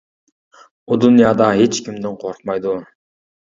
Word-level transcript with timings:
ئۇ 0.91 0.97
دۇنيادا 1.03 1.51
ھېچ 1.61 1.81
كىمدىن 1.89 2.19
قورقمايدۇ. 2.25 2.77